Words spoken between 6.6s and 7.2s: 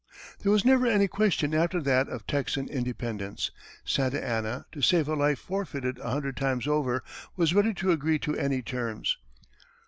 over,